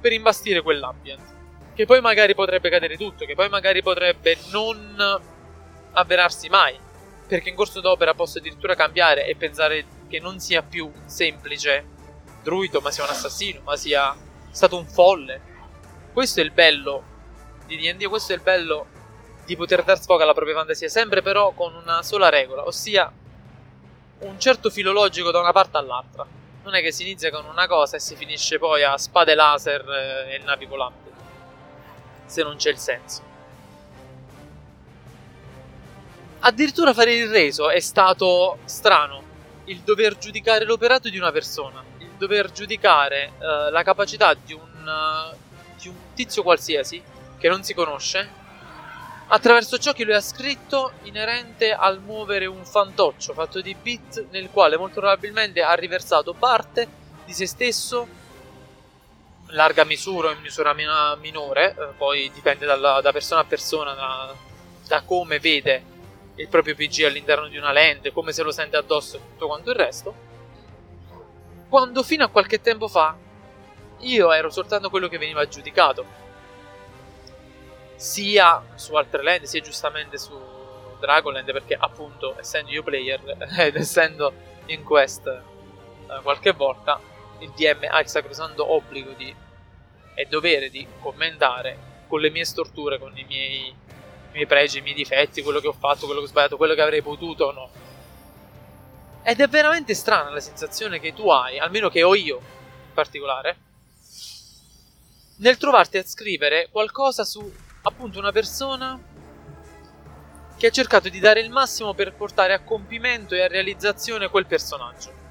per 0.00 0.12
imbastire 0.12 0.62
quell'ambient. 0.62 1.34
Che 1.74 1.84
poi 1.84 2.00
magari 2.00 2.34
potrebbe 2.34 2.70
cadere 2.70 2.96
tutto, 2.96 3.26
che 3.26 3.34
poi 3.34 3.50
magari 3.50 3.82
potrebbe 3.82 4.38
non 4.48 5.20
avverarsi 5.92 6.48
mai 6.48 6.84
perché 7.26 7.48
in 7.48 7.54
corso 7.54 7.80
d'opera 7.80 8.14
posso 8.14 8.38
addirittura 8.38 8.74
cambiare 8.74 9.26
e 9.26 9.34
pensare 9.36 9.84
che 10.08 10.20
non 10.20 10.38
sia 10.38 10.62
più 10.62 10.90
semplice 11.06 11.84
druido, 12.42 12.80
ma 12.80 12.90
sia 12.90 13.04
un 13.04 13.10
assassino, 13.10 13.60
ma 13.64 13.76
sia 13.76 14.16
stato 14.50 14.76
un 14.76 14.86
folle. 14.86 15.40
Questo 16.12 16.40
è 16.40 16.44
il 16.44 16.52
bello 16.52 17.14
di 17.66 17.76
D&D, 17.76 18.06
questo 18.06 18.32
è 18.32 18.36
il 18.36 18.42
bello 18.42 18.86
di 19.44 19.56
poter 19.56 19.82
dar 19.82 20.00
sfogo 20.00 20.22
alla 20.22 20.34
propria 20.34 20.54
fantasia, 20.54 20.88
sempre 20.88 21.22
però 21.22 21.52
con 21.52 21.74
una 21.74 22.02
sola 22.02 22.28
regola, 22.28 22.64
ossia 22.66 23.12
un 24.18 24.40
certo 24.40 24.70
filologico 24.70 25.30
da 25.30 25.40
una 25.40 25.52
parte 25.52 25.76
all'altra. 25.76 26.26
Non 26.62 26.74
è 26.74 26.80
che 26.80 26.90
si 26.90 27.02
inizia 27.02 27.30
con 27.30 27.44
una 27.44 27.66
cosa 27.66 27.96
e 27.96 28.00
si 28.00 28.16
finisce 28.16 28.58
poi 28.58 28.82
a 28.82 28.96
spade 28.96 29.34
laser 29.34 29.88
e 30.28 30.40
navi 30.44 30.66
volanti, 30.66 31.10
se 32.24 32.42
non 32.42 32.56
c'è 32.56 32.70
il 32.70 32.78
senso. 32.78 33.22
Addirittura 36.46 36.94
fare 36.94 37.12
il 37.12 37.28
reso 37.28 37.70
è 37.70 37.80
stato 37.80 38.58
strano. 38.64 39.24
Il 39.64 39.80
dover 39.80 40.16
giudicare 40.16 40.64
l'operato 40.64 41.08
di 41.08 41.18
una 41.18 41.32
persona, 41.32 41.82
il 41.98 42.10
dover 42.16 42.52
giudicare 42.52 43.32
uh, 43.36 43.72
la 43.72 43.82
capacità 43.82 44.32
di 44.32 44.52
un, 44.52 44.60
uh, 44.62 45.36
di 45.76 45.88
un 45.88 45.94
tizio 46.14 46.44
qualsiasi 46.44 47.02
che 47.36 47.48
non 47.48 47.64
si 47.64 47.74
conosce 47.74 48.44
attraverso 49.28 49.76
ciò 49.78 49.92
che 49.92 50.04
lui 50.04 50.14
ha 50.14 50.20
scritto 50.20 50.92
inerente 51.02 51.72
al 51.72 52.00
muovere 52.00 52.46
un 52.46 52.64
fantoccio 52.64 53.32
fatto 53.32 53.60
di 53.60 53.74
bit 53.74 54.26
nel 54.30 54.50
quale 54.52 54.76
molto 54.76 55.00
probabilmente 55.00 55.62
ha 55.62 55.74
riversato 55.74 56.32
parte 56.32 56.86
di 57.24 57.32
se 57.32 57.46
stesso 57.46 58.06
larga 59.48 59.82
misura 59.82 60.28
o 60.28 60.30
in 60.30 60.40
misura 60.42 60.72
minore, 60.74 61.74
eh, 61.76 61.86
poi 61.96 62.30
dipende 62.32 62.66
dalla, 62.66 63.00
da 63.00 63.10
persona 63.10 63.40
a 63.40 63.44
persona, 63.44 63.94
da, 63.94 64.34
da, 64.86 65.02
come 65.02 65.40
vede 65.40 65.94
il 66.36 66.48
proprio 66.48 66.74
PG 66.74 67.04
all'interno 67.04 67.48
di 67.48 67.56
una 67.56 67.72
lente, 67.72 68.12
come 68.12 68.32
se 68.32 68.42
lo 68.42 68.50
sente 68.50 68.76
addosso 68.76 69.16
e 69.16 69.20
tutto 69.20 69.46
quanto 69.46 69.70
il 69.70 69.76
resto. 69.76 70.14
Quando 71.68 72.02
fino 72.02 72.24
a 72.24 72.28
qualche 72.28 72.60
tempo 72.60 72.88
fa 72.88 73.16
io 74.00 74.32
ero 74.32 74.50
soltanto 74.50 74.90
quello 74.90 75.08
che 75.08 75.18
veniva 75.18 75.46
giudicato 75.48 76.24
sia 77.96 78.62
su 78.74 78.94
altre 78.94 79.22
lente, 79.22 79.46
sia 79.46 79.60
giustamente 79.62 80.18
su 80.18 80.38
Dragonland, 81.00 81.50
perché 81.50 81.74
appunto 81.78 82.38
essendo 82.38 82.70
io 82.70 82.82
player 82.82 83.36
ed 83.58 83.76
essendo 83.76 84.32
in 84.66 84.84
quest 84.84 85.26
eh, 85.26 85.42
qualche 86.22 86.52
volta, 86.52 87.00
il 87.38 87.50
DM 87.50 87.86
ha 87.88 88.00
il 88.00 88.08
sacrosanto 88.08 88.70
obbligo 88.70 89.12
di, 89.12 89.34
e 90.14 90.26
dovere 90.26 90.68
di 90.70 90.86
commentare 91.00 91.94
con 92.06 92.20
le 92.20 92.30
mie 92.30 92.44
storture, 92.44 92.98
con 92.98 93.16
i 93.16 93.24
miei, 93.24 93.74
miei 94.36 94.46
pregi, 94.46 94.78
i 94.78 94.82
miei 94.82 94.94
difetti, 94.94 95.42
quello 95.42 95.60
che 95.60 95.66
ho 95.66 95.72
fatto, 95.72 96.06
quello 96.06 96.20
che 96.20 96.26
ho 96.26 96.28
sbagliato, 96.28 96.56
quello 96.56 96.74
che 96.74 96.82
avrei 96.82 97.02
potuto 97.02 97.46
o 97.46 97.52
no. 97.52 97.70
Ed 99.22 99.40
è 99.40 99.48
veramente 99.48 99.94
strana 99.94 100.30
la 100.30 100.40
sensazione 100.40 101.00
che 101.00 101.12
tu 101.12 101.28
hai, 101.28 101.58
almeno 101.58 101.88
che 101.88 102.02
ho 102.04 102.14
io 102.14 102.36
in 102.36 102.92
particolare, 102.94 103.56
nel 105.38 105.56
trovarti 105.56 105.98
a 105.98 106.04
scrivere 106.04 106.68
qualcosa 106.70 107.24
su 107.24 107.52
appunto 107.82 108.18
una 108.18 108.32
persona 108.32 108.98
che 110.56 110.66
ha 110.66 110.70
cercato 110.70 111.08
di 111.08 111.18
dare 111.18 111.40
il 111.40 111.50
massimo 111.50 111.92
per 111.92 112.14
portare 112.14 112.54
a 112.54 112.60
compimento 112.60 113.34
e 113.34 113.42
a 113.42 113.48
realizzazione 113.48 114.28
quel 114.28 114.46
personaggio. 114.46 115.24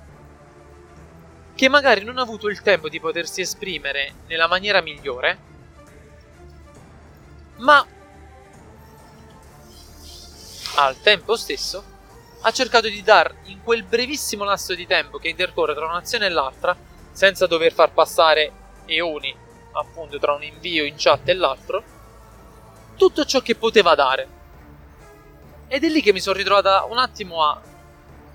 Che 1.56 1.70
magari 1.70 2.04
non 2.04 2.18
ha 2.18 2.22
avuto 2.22 2.50
il 2.50 2.62
tempo 2.62 2.90
di 2.90 3.00
potersi 3.00 3.42
esprimere 3.42 4.14
nella 4.28 4.48
maniera 4.48 4.82
migliore, 4.82 5.38
ma 7.58 7.86
al 10.76 11.00
tempo 11.02 11.36
stesso 11.36 11.84
ha 12.42 12.52
cercato 12.52 12.88
di 12.88 13.02
dar 13.02 13.34
in 13.46 13.64
quel 13.64 13.84
brevissimo 13.84 14.44
lasso 14.44 14.76
di 14.76 14.86
tempo 14.86 15.18
che 15.18 15.30
intercorre 15.30 15.74
tra 15.74 15.86
un'azione 15.86 16.28
e 16.28 16.30
l'altra, 16.30 16.76
senza 17.12 17.48
dover 17.48 17.74
far 17.74 17.92
passare 17.92 18.52
eoni 18.86 19.36
appunto 19.72 20.20
tra 20.20 20.34
un 20.34 20.44
invio 20.44 20.86
in 20.86 20.96
chat 20.98 21.28
e 21.30 21.34
l'altro, 21.34 21.84
tutto 22.96 23.26
ciò 23.26 23.42
che 23.42 23.56
poteva 23.56 23.96
dare. 23.96 24.28
Ed 25.68 25.84
è 25.84 25.88
lì 25.88 26.02
che 26.02 26.14
mi 26.14 26.20
sono 26.20 26.38
ritrovata 26.38 26.86
un 26.86 26.98
attimo 26.98 27.44
a... 27.44 27.60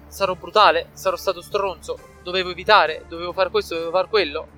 Sarò 0.08 0.34
brutale, 0.34 0.88
sarò 0.92 1.16
stato 1.16 1.40
stronzo, 1.40 1.98
dovevo 2.22 2.50
evitare, 2.50 3.04
dovevo 3.06 3.32
fare 3.32 3.50
questo, 3.50 3.74
dovevo 3.74 3.92
fare 3.92 4.08
quello. 4.08 4.48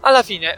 Alla 0.00 0.22
fine 0.22 0.56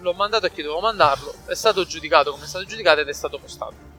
l'ho 0.00 0.12
mandato 0.14 0.46
a 0.46 0.48
chi 0.48 0.62
dovevo 0.62 0.80
mandarlo, 0.80 1.34
è 1.46 1.54
stato 1.54 1.84
giudicato 1.84 2.30
come 2.32 2.44
è 2.44 2.48
stato 2.48 2.64
giudicato 2.64 3.00
ed 3.00 3.08
è 3.08 3.12
stato 3.12 3.38
postato. 3.38 3.91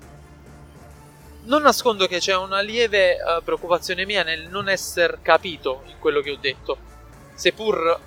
Non 1.46 1.62
nascondo 1.62 2.08
che 2.08 2.20
c'è 2.20 2.34
una 2.38 2.62
lieve 2.62 3.16
uh, 3.16 3.44
preoccupazione 3.44 4.06
mia 4.06 4.24
nel 4.24 4.48
non 4.48 4.70
essere 4.70 5.20
capito 5.22 5.84
in 5.88 6.00
quello 6.00 6.22
che 6.22 6.32
ho 6.32 6.38
detto, 6.38 6.78
seppur 7.34 8.00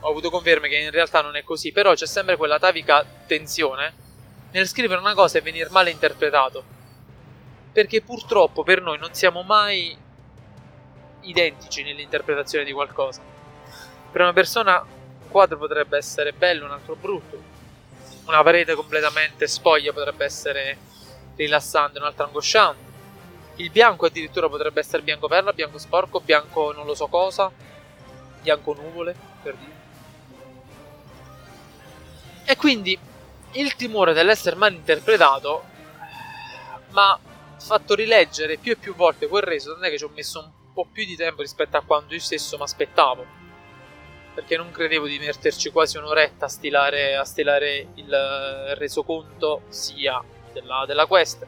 ho 0.00 0.08
avuto 0.10 0.28
conferme 0.28 0.68
che 0.68 0.76
in 0.76 0.90
realtà 0.90 1.22
non 1.22 1.34
è 1.34 1.44
così, 1.44 1.72
però 1.72 1.94
c'è 1.94 2.06
sempre 2.06 2.36
quella 2.36 2.58
tavica 2.58 3.02
tensione 3.26 3.94
nel 4.50 4.68
scrivere 4.68 5.00
una 5.00 5.14
cosa 5.14 5.38
e 5.38 5.40
venire 5.40 5.70
male 5.70 5.90
interpretato. 5.90 6.62
Perché 7.72 8.02
purtroppo 8.02 8.62
per 8.62 8.82
noi 8.82 8.98
non 8.98 9.14
siamo 9.14 9.42
mai 9.42 9.96
identici 11.22 11.82
nell'interpretazione 11.82 12.66
di 12.66 12.72
qualcosa. 12.72 13.22
Per 14.12 14.20
una 14.20 14.34
persona 14.34 14.78
un 14.80 15.28
quadro 15.30 15.56
potrebbe 15.56 15.96
essere 15.96 16.34
bello, 16.34 16.66
un 16.66 16.72
altro 16.72 16.96
brutto. 16.96 17.42
Una 18.26 18.42
parete 18.42 18.74
completamente 18.74 19.46
spoglia 19.46 19.94
potrebbe 19.94 20.26
essere 20.26 20.92
rilassante, 21.36 21.98
un'altra 21.98 22.26
angosciante. 22.26 22.92
Il 23.56 23.70
bianco 23.70 24.06
addirittura 24.06 24.48
potrebbe 24.48 24.80
essere 24.80 25.02
bianco 25.02 25.28
perla, 25.28 25.52
bianco 25.52 25.78
sporco, 25.78 26.20
bianco 26.20 26.72
non 26.72 26.86
lo 26.86 26.94
so 26.94 27.06
cosa, 27.06 27.50
bianco 28.42 28.74
nuvole, 28.74 29.14
per 29.42 29.54
dire. 29.54 29.72
E 32.44 32.56
quindi 32.56 32.98
il 33.52 33.74
timore 33.76 34.12
dell'essere 34.12 34.56
mal 34.56 34.72
interpretato 34.72 35.64
mi 36.90 37.00
ha 37.00 37.18
fatto 37.58 37.94
rileggere 37.94 38.56
più 38.56 38.72
e 38.72 38.76
più 38.76 38.94
volte 38.94 39.28
quel 39.28 39.42
reso, 39.42 39.72
tant'è 39.72 39.90
che 39.90 39.98
ci 39.98 40.04
ho 40.04 40.10
messo 40.12 40.40
un 40.40 40.50
po' 40.72 40.86
più 40.92 41.04
di 41.04 41.16
tempo 41.16 41.40
rispetto 41.42 41.76
a 41.76 41.82
quanto 41.82 42.14
io 42.14 42.20
stesso 42.20 42.56
mi 42.56 42.64
aspettavo. 42.64 43.24
Perché 44.34 44.56
non 44.56 44.72
credevo 44.72 45.06
di 45.06 45.18
metterci 45.20 45.70
quasi 45.70 45.96
un'oretta 45.96 46.46
a 46.46 46.48
stilare, 46.48 47.14
a 47.14 47.24
stilare 47.24 47.86
il 47.94 48.74
resoconto 48.76 49.62
sia 49.68 50.20
della, 50.54 50.84
della 50.86 51.04
quest 51.04 51.46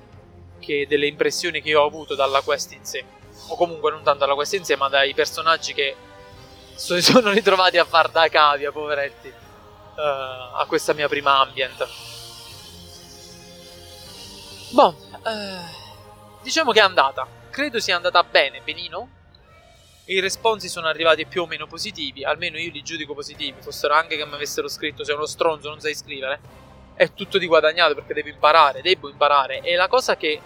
che 0.58 0.86
delle 0.86 1.06
impressioni 1.06 1.62
che 1.62 1.74
ho 1.74 1.86
avuto 1.86 2.14
dalla 2.14 2.42
quest 2.42 2.72
in 2.72 2.84
sé. 2.84 3.04
O 3.48 3.56
comunque 3.56 3.90
non 3.90 4.02
tanto 4.02 4.20
dalla 4.20 4.34
quest 4.34 4.54
in 4.54 4.64
sé, 4.64 4.76
ma 4.76 4.88
dai 4.88 5.14
personaggi 5.14 5.72
che 5.72 5.96
si 6.74 7.00
sono 7.02 7.30
ritrovati 7.30 7.78
a 7.78 7.84
far 7.84 8.10
da 8.10 8.28
cavia, 8.28 8.70
poveretti 8.72 9.28
uh, 9.28 10.00
a 10.00 10.64
questa 10.68 10.92
mia 10.92 11.08
prima 11.08 11.38
ambient. 11.38 11.88
Boh, 14.70 14.96
uh, 15.10 16.42
diciamo 16.42 16.72
che 16.72 16.80
è 16.80 16.82
andata. 16.82 17.26
Credo 17.50 17.80
sia 17.80 17.96
andata 17.96 18.22
bene, 18.24 18.60
benino. 18.62 19.10
I 20.08 20.20
responsi 20.20 20.68
sono 20.68 20.86
arrivati 20.86 21.26
più 21.26 21.42
o 21.42 21.46
meno 21.46 21.66
positivi, 21.66 22.24
almeno 22.24 22.58
io 22.58 22.70
li 22.70 22.82
giudico 22.82 23.14
positivi. 23.14 23.60
Fossero 23.60 23.94
anche 23.94 24.16
che 24.16 24.26
mi 24.26 24.34
avessero 24.34 24.68
scritto 24.68 25.04
sei 25.04 25.14
uno 25.14 25.26
stronzo, 25.26 25.68
non 25.68 25.80
sai 25.80 25.94
scrivere. 25.94 26.40
È 26.96 27.12
tutto 27.12 27.38
di 27.38 27.46
guadagnato 27.46 27.94
perché 27.94 28.14
devo 28.14 28.28
imparare, 28.28 28.82
devo 28.82 29.08
imparare. 29.08 29.60
E 29.60 29.76
la 29.76 29.86
cosa 29.86 30.16
che 30.16 30.40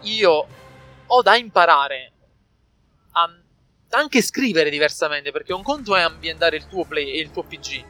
io 0.00 0.46
ho 1.06 1.22
da 1.22 1.36
imparare 1.36 2.12
a 3.12 3.30
anche 3.92 4.22
scrivere 4.22 4.70
diversamente, 4.70 5.32
perché 5.32 5.52
un 5.52 5.62
conto 5.62 5.96
è 5.96 6.00
ambientare 6.00 6.56
il 6.56 6.66
tuo 6.66 6.84
play 6.84 7.10
e 7.10 7.20
il 7.20 7.30
tuo 7.30 7.42
PG 7.42 7.84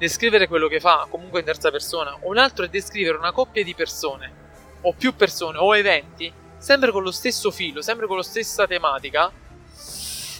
descrivere 0.00 0.48
quello 0.48 0.66
che 0.66 0.80
fa 0.80 1.06
comunque 1.10 1.40
in 1.40 1.44
terza 1.44 1.70
persona, 1.70 2.16
un 2.22 2.38
altro 2.38 2.64
è 2.64 2.68
descrivere 2.68 3.18
una 3.18 3.32
coppia 3.32 3.62
di 3.62 3.74
persone, 3.74 4.32
o 4.80 4.94
più 4.94 5.14
persone, 5.14 5.58
o 5.58 5.76
eventi, 5.76 6.32
sempre 6.56 6.90
con 6.90 7.02
lo 7.02 7.10
stesso 7.10 7.50
filo, 7.50 7.82
sempre 7.82 8.06
con 8.06 8.16
la 8.16 8.22
stessa 8.22 8.66
tematica, 8.66 9.30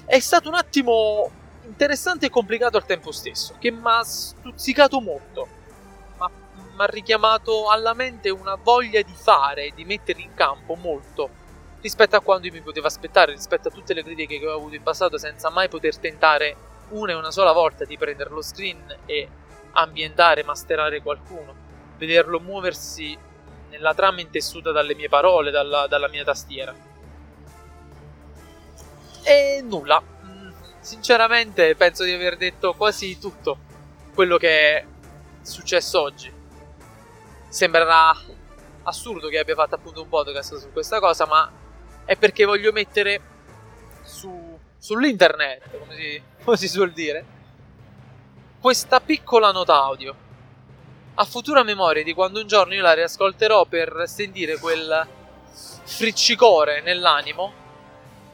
è 0.06 0.18
stato 0.18 0.48
un 0.48 0.54
attimo 0.54 1.30
interessante 1.66 2.26
e 2.26 2.30
complicato 2.30 2.78
al 2.78 2.86
tempo 2.86 3.12
stesso, 3.12 3.56
che 3.58 3.70
mi 3.70 3.82
ha 3.84 4.02
stuzzicato 4.02 4.98
molto, 5.00 5.46
mi 6.80 6.86
ha 6.86 6.86
richiamato 6.86 7.68
alla 7.68 7.92
mente 7.92 8.30
una 8.30 8.54
voglia 8.54 9.02
di 9.02 9.12
fare, 9.12 9.72
di 9.74 9.84
mettere 9.84 10.22
in 10.22 10.32
campo 10.32 10.76
molto, 10.76 11.28
rispetto 11.82 12.16
a 12.16 12.20
quanto 12.20 12.46
io 12.46 12.54
mi 12.54 12.62
potevo 12.62 12.86
aspettare, 12.86 13.32
rispetto 13.32 13.68
a 13.68 13.70
tutte 13.70 13.92
le 13.92 14.02
critiche 14.02 14.38
che 14.38 14.46
ho 14.46 14.56
avuto 14.56 14.74
in 14.76 14.82
passato, 14.82 15.18
senza 15.18 15.50
mai 15.50 15.68
poter 15.68 15.98
tentare 15.98 16.56
una 16.90 17.12
e 17.12 17.14
una 17.14 17.30
sola 17.30 17.52
volta 17.52 17.84
di 17.84 17.98
prendere 17.98 18.30
lo 18.30 18.40
screen 18.40 18.96
e 19.04 19.28
ambientare, 19.72 20.42
masterare 20.42 21.02
qualcuno, 21.02 21.54
vederlo 21.98 22.40
muoversi 22.40 23.16
nella 23.68 23.94
trama 23.94 24.22
intessuta 24.22 24.72
dalle 24.72 24.94
mie 24.94 25.10
parole, 25.10 25.50
dalla, 25.50 25.86
dalla 25.86 26.08
mia 26.08 26.24
tastiera. 26.24 26.74
E 29.22 29.62
nulla. 29.62 30.02
Mm, 30.24 30.50
sinceramente 30.80 31.76
penso 31.76 32.04
di 32.04 32.12
aver 32.12 32.38
detto 32.38 32.72
quasi 32.72 33.18
tutto 33.18 33.58
quello 34.14 34.38
che 34.38 34.78
è 34.78 34.84
successo 35.42 36.00
oggi. 36.00 36.39
Sembrerà 37.50 38.16
assurdo 38.84 39.28
che 39.28 39.38
abbia 39.38 39.56
fatto 39.56 39.74
appunto 39.74 40.02
un 40.02 40.08
podcast 40.08 40.56
su 40.56 40.72
questa 40.72 41.00
cosa, 41.00 41.26
ma 41.26 41.50
è 42.04 42.16
perché 42.16 42.44
voglio 42.44 42.70
mettere 42.70 43.20
su, 44.04 44.56
sull'internet, 44.78 45.78
come 45.78 45.94
si, 45.96 46.22
come 46.44 46.56
si 46.56 46.68
suol 46.68 46.92
dire, 46.92 47.24
questa 48.60 49.00
piccola 49.00 49.50
nota 49.50 49.82
audio. 49.82 50.14
A 51.14 51.24
futura 51.24 51.64
memoria 51.64 52.04
di 52.04 52.14
quando 52.14 52.40
un 52.40 52.46
giorno 52.46 52.72
io 52.72 52.82
la 52.82 52.94
riascolterò 52.94 53.64
per 53.64 54.04
sentire 54.06 54.58
quel 54.58 55.06
friccicore 55.84 56.80
nell'animo 56.82 57.52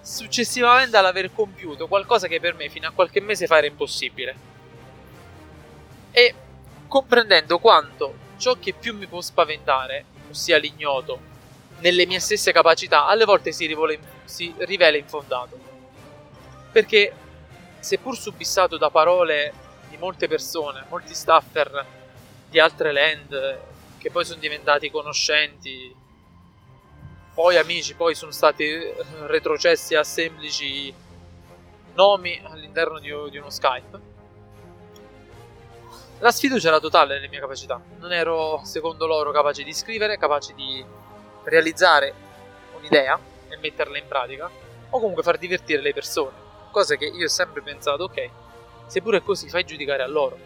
successivamente 0.02 0.96
all'aver 0.96 1.32
compiuto 1.32 1.88
qualcosa 1.88 2.28
che 2.28 2.38
per 2.38 2.54
me 2.54 2.68
fino 2.68 2.87
a 2.87 2.92
qualche 2.92 3.20
mese 3.20 3.46
fa 3.46 3.56
era 3.56 3.66
impossibile. 3.66 4.37
E 6.12 6.35
comprendendo 6.87 7.58
quanto 7.58 8.25
ciò 8.36 8.56
che 8.58 8.72
più 8.72 8.96
mi 8.96 9.06
può 9.06 9.20
spaventare 9.20 10.04
ossia 10.30 10.58
l'ignoto 10.58 11.34
nelle 11.78 12.06
mie 12.06 12.20
stesse 12.20 12.52
capacità, 12.52 13.06
alle 13.06 13.24
volte 13.24 13.52
si, 13.52 13.66
rivela, 13.66 13.98
si 14.24 14.52
rivela 14.58 14.96
infondato. 14.96 15.58
Perché, 16.72 17.12
seppur 17.80 18.16
subissato 18.16 18.76
da 18.76 18.90
parole 18.90 19.52
di 19.88 19.96
molte 19.96 20.28
persone, 20.28 20.84
molti 20.88 21.14
staffer 21.14 21.84
di 22.48 22.58
altre 22.58 22.92
land, 22.92 23.58
che 23.98 24.10
poi 24.10 24.24
sono 24.24 24.40
diventati 24.40 24.90
conoscenti, 24.90 25.94
poi 27.34 27.56
amici, 27.56 27.94
poi 27.94 28.14
sono 28.14 28.30
stati 28.30 28.64
eh, 28.64 28.94
retrocessi 29.26 29.94
a 29.94 30.02
semplici 30.02 30.92
nomi 31.94 32.40
all'interno 32.44 32.98
di, 32.98 33.12
di 33.30 33.36
uno 33.36 33.50
Skype. 33.50 34.05
La 36.20 36.30
sfiducia 36.30 36.68
era 36.68 36.80
totale 36.80 37.14
nelle 37.14 37.28
mie 37.28 37.40
capacità. 37.40 37.78
Non 37.99 38.11
ero, 38.11 38.62
secondo 38.64 39.06
loro, 39.06 39.32
capace 39.32 39.62
di 39.62 39.75
scrivere, 39.75 40.16
capace 40.16 40.54
di 40.54 40.82
realizzare 41.44 42.14
un'idea 42.78 43.18
e 43.49 43.56
metterla 43.58 43.99
in 43.99 44.06
pratica, 44.08 44.49
o 44.90 44.99
comunque 44.99 45.23
far 45.23 45.37
divertire 45.37 45.82
le 45.82 45.92
persone. 45.92 46.44
Cosa 46.70 46.96
che 46.96 47.04
io 47.04 47.26
ho 47.26 47.28
sempre 47.28 47.61
pensato, 47.61 48.04
ok, 48.04 48.30
seppure 48.87 49.18
è 49.18 49.23
così, 49.23 49.50
fai 49.50 49.64
giudicare 49.64 50.02
a 50.02 50.06
loro. 50.06 50.38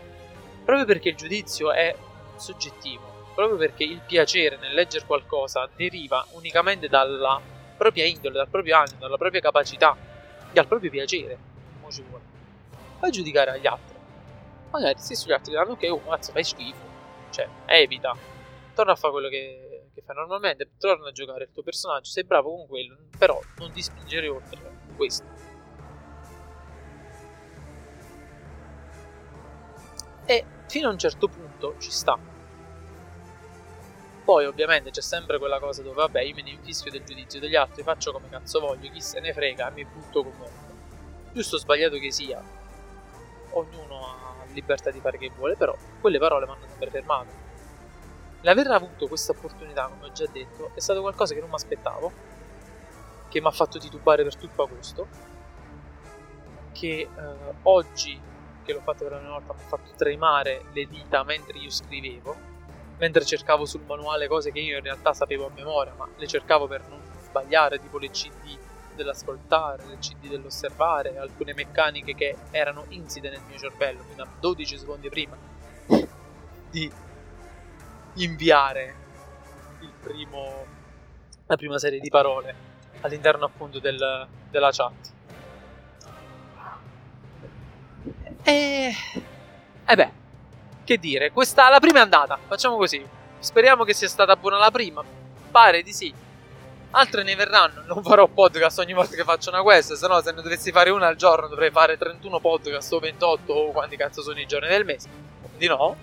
Proprio 0.64 0.84
perché 0.84 1.10
il 1.10 1.16
giudizio 1.16 1.70
è 1.70 1.94
soggettivo, 2.36 3.28
proprio 3.34 3.56
perché 3.56 3.84
il 3.84 4.00
piacere 4.04 4.56
nel 4.56 4.74
leggere 4.74 5.06
qualcosa 5.06 5.68
deriva 5.76 6.26
unicamente 6.32 6.88
dalla 6.88 7.40
propria 7.76 8.06
indole, 8.06 8.34
dal 8.34 8.48
proprio 8.48 8.76
animo, 8.76 8.98
dalla 8.98 9.16
propria 9.16 9.40
capacità 9.40 9.96
dal 10.52 10.66
proprio 10.66 10.90
piacere. 10.90 11.38
Come 11.80 11.92
ci 11.92 12.02
vuole. 12.02 12.24
Fai 12.98 13.10
giudicare 13.12 13.52
agli 13.52 13.66
altri. 13.66 13.89
Magari 14.70 14.98
se 14.98 15.14
gli 15.26 15.32
altri 15.32 15.50
diranno 15.50 15.72
ok, 15.72 15.88
oh 15.90 16.02
cazzo, 16.04 16.32
fai 16.32 16.44
schifo. 16.44 16.88
Cioè, 17.30 17.48
evita. 17.66 18.16
Torna 18.74 18.92
a 18.92 18.96
fare 18.96 19.12
quello 19.12 19.28
che 19.28 19.70
che 19.92 20.02
fai 20.02 20.14
normalmente, 20.16 20.70
torna 20.78 21.08
a 21.08 21.12
giocare 21.12 21.44
il 21.44 21.50
tuo 21.52 21.62
personaggio, 21.62 22.10
sei 22.10 22.24
bravo 22.24 22.56
con 22.56 22.66
quello, 22.66 22.96
però 23.18 23.38
non 23.58 23.70
ti 23.70 23.82
spingere 23.82 24.28
oltre 24.28 24.58
questo. 24.96 25.38
E 30.24 30.44
fino 30.68 30.88
a 30.88 30.92
un 30.92 30.98
certo 30.98 31.28
punto 31.28 31.76
ci 31.78 31.90
sta. 31.90 32.18
Poi 34.24 34.46
ovviamente 34.46 34.90
c'è 34.90 35.00
sempre 35.00 35.38
quella 35.38 35.58
cosa 35.58 35.82
dove 35.82 35.96
vabbè 35.96 36.20
io 36.20 36.34
me 36.34 36.42
ne 36.42 36.50
infischio 36.50 36.90
del 36.90 37.02
giudizio 37.02 37.40
degli 37.40 37.56
altri, 37.56 37.82
faccio 37.82 38.12
come 38.12 38.28
cazzo 38.28 38.60
voglio, 38.60 38.90
chi 38.90 39.00
se 39.00 39.18
ne 39.18 39.32
frega, 39.32 39.70
mi 39.70 39.84
butto 39.84 40.22
comunque. 40.22 40.68
Giusto 41.32 41.56
o 41.56 41.58
sbagliato 41.58 41.96
che 41.98 42.12
sia, 42.12 42.40
ognuno 43.50 44.06
ha 44.06 44.39
libertà 44.52 44.90
di 44.90 45.00
fare 45.00 45.18
che 45.18 45.30
vuole, 45.36 45.56
però 45.56 45.74
quelle 46.00 46.18
parole 46.18 46.46
mi 46.46 46.52
hanno 46.52 46.66
sempre 46.68 46.90
fermato 46.90 47.50
L'aver 48.42 48.68
avuto 48.68 49.06
questa 49.06 49.32
opportunità, 49.32 49.86
come 49.88 50.06
ho 50.06 50.12
già 50.12 50.26
detto, 50.26 50.70
è 50.74 50.80
stato 50.80 51.02
qualcosa 51.02 51.34
che 51.34 51.40
non 51.40 51.50
mi 51.50 51.56
aspettavo, 51.56 52.12
che 53.28 53.40
mi 53.40 53.46
ha 53.46 53.50
fatto 53.50 53.78
titubare 53.78 54.22
per 54.22 54.36
tutto 54.36 54.62
agosto, 54.62 55.08
che 56.72 57.00
eh, 57.00 57.08
oggi, 57.64 58.18
che 58.62 58.72
l'ho 58.72 58.80
fatto 58.80 59.04
per 59.04 59.12
la 59.12 59.18
prima 59.18 59.32
volta, 59.34 59.52
mi 59.52 59.60
ha 59.60 59.66
fatto 59.66 59.90
tremare 59.94 60.64
le 60.72 60.86
dita 60.86 61.22
mentre 61.22 61.58
io 61.58 61.68
scrivevo, 61.68 62.34
mentre 62.96 63.26
cercavo 63.26 63.66
sul 63.66 63.82
manuale 63.82 64.26
cose 64.26 64.52
che 64.52 64.60
io 64.60 64.78
in 64.78 64.84
realtà 64.84 65.12
sapevo 65.12 65.46
a 65.46 65.50
memoria, 65.54 65.92
ma 65.94 66.08
le 66.16 66.26
cercavo 66.26 66.66
per 66.66 66.88
non 66.88 66.98
sbagliare, 67.22 67.78
tipo 67.78 67.98
le 67.98 68.08
CD 68.08 68.58
dell'ascoltare, 69.02 69.84
le 69.86 69.98
CD 69.98 70.28
dell'osservare, 70.28 71.16
alcune 71.18 71.54
meccaniche 71.54 72.14
che 72.14 72.36
erano 72.50 72.84
inside 72.88 73.30
nel 73.30 73.40
mio 73.48 73.58
cervello 73.58 74.02
fino 74.08 74.22
a 74.22 74.28
12 74.38 74.78
secondi 74.78 75.08
prima 75.08 75.36
di 76.70 76.90
inviare 78.14 78.94
primo, 80.00 80.64
la 81.46 81.56
prima 81.56 81.78
serie 81.78 82.00
di 82.00 82.08
parole 82.08 82.68
all'interno 83.00 83.44
appunto 83.44 83.78
del, 83.78 84.26
della 84.50 84.70
chat. 84.70 85.12
E... 88.42 88.92
E 89.84 89.94
beh, 89.96 90.12
che 90.84 90.98
dire, 90.98 91.30
questa 91.32 91.68
la 91.68 91.80
prima 91.80 91.98
è 91.98 92.02
andata, 92.02 92.38
facciamo 92.46 92.76
così. 92.76 93.04
Speriamo 93.38 93.84
che 93.84 93.94
sia 93.94 94.08
stata 94.08 94.36
buona 94.36 94.58
la 94.58 94.70
prima. 94.70 95.02
Pare 95.50 95.82
di 95.82 95.92
sì. 95.92 96.14
Altre 96.92 97.22
ne 97.22 97.36
verranno, 97.36 97.82
non 97.86 98.02
farò 98.02 98.26
podcast 98.26 98.80
ogni 98.80 98.94
volta 98.94 99.14
che 99.14 99.22
faccio 99.22 99.50
una 99.50 99.62
quest, 99.62 99.92
se 99.92 100.08
no 100.08 100.20
se 100.20 100.32
ne 100.32 100.42
dovessi 100.42 100.72
fare 100.72 100.90
una 100.90 101.06
al 101.06 101.14
giorno 101.14 101.46
dovrei 101.46 101.70
fare 101.70 101.96
31 101.96 102.40
podcast 102.40 102.92
o 102.92 102.98
28 102.98 103.52
o 103.52 103.70
quanti 103.70 103.96
cazzo 103.96 104.22
sono 104.22 104.40
i 104.40 104.46
giorni 104.46 104.66
del 104.66 104.84
mese. 104.84 105.08
Di 105.56 105.68
no. 105.68 105.94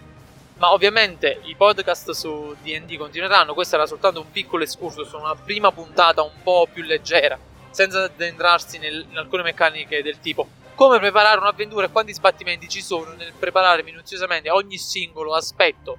Ma 0.60 0.72
ovviamente 0.72 1.42
i 1.44 1.56
podcast 1.56 2.12
su 2.12 2.56
DD 2.64 2.96
continueranno. 2.96 3.54
Questo 3.54 3.76
era 3.76 3.86
soltanto 3.86 4.22
un 4.22 4.32
piccolo 4.32 4.64
escurso 4.64 5.04
su 5.04 5.18
una 5.18 5.36
prima 5.36 5.74
puntata 5.74 6.24
un 6.24 6.42
po' 6.42 6.70
più 6.72 6.84
leggera, 6.84 7.38
senza 7.70 8.04
addentrarsi 8.04 8.78
nel, 8.78 9.06
in 9.10 9.18
alcune 9.18 9.44
meccaniche 9.44 10.02
del 10.02 10.22
tipo 10.22 10.48
come 10.74 11.00
preparare 11.00 11.40
un'avventura 11.40 11.88
e 11.88 11.90
quanti 11.90 12.14
sbattimenti 12.14 12.70
ci 12.70 12.84
sono 12.84 13.12
nel 13.14 13.34
preparare 13.34 13.82
minuziosamente 13.82 14.52
ogni 14.52 14.78
singolo 14.78 15.34
aspetto 15.34 15.98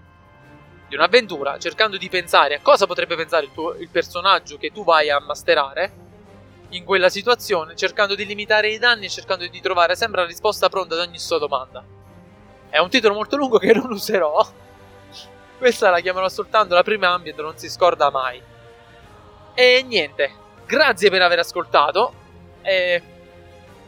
di 0.88 0.94
un'avventura, 0.94 1.58
cercando 1.58 1.96
di 1.96 2.08
pensare 2.08 2.54
a 2.54 2.60
cosa 2.60 2.86
potrebbe 2.86 3.14
pensare 3.14 3.44
il, 3.44 3.52
tuo, 3.52 3.74
il 3.74 3.88
personaggio 3.88 4.56
che 4.56 4.72
tu 4.72 4.84
vai 4.84 5.10
a 5.10 5.20
masterare 5.20 6.06
in 6.70 6.84
quella 6.84 7.08
situazione, 7.08 7.76
cercando 7.76 8.14
di 8.14 8.26
limitare 8.26 8.70
i 8.70 8.78
danni 8.78 9.06
e 9.06 9.10
cercando 9.10 9.46
di 9.46 9.60
trovare 9.60 9.94
sempre 9.96 10.22
la 10.22 10.26
risposta 10.26 10.68
pronta 10.68 10.94
ad 10.94 11.06
ogni 11.06 11.18
sua 11.18 11.38
domanda. 11.38 11.84
È 12.70 12.78
un 12.78 12.90
titolo 12.90 13.14
molto 13.14 13.36
lungo 13.36 13.58
che 13.58 13.72
non 13.72 13.90
userò. 13.90 14.46
Questa 15.56 15.90
la 15.90 16.00
chiamerò 16.00 16.28
soltanto 16.28 16.74
la 16.74 16.82
prima 16.82 17.08
ambient, 17.08 17.40
non 17.40 17.56
si 17.56 17.68
scorda 17.68 18.10
mai. 18.10 18.40
E 19.54 19.84
niente, 19.86 20.32
grazie 20.66 21.10
per 21.10 21.22
aver 21.22 21.38
ascoltato. 21.40 22.12
E 22.62 23.02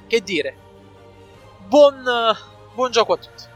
che 0.06 0.22
dire, 0.22 0.56
buon, 1.66 2.02
buon 2.74 2.90
gioco 2.90 3.12
a 3.12 3.16
tutti. 3.16 3.49